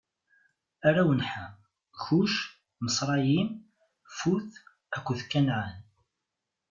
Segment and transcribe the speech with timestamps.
[0.87, 1.55] Arraw n Ḥam:
[2.03, 2.33] Kuc,
[2.83, 3.49] Miṣrayim,
[4.17, 4.47] Fut
[4.97, 5.79] akked Kanɛan.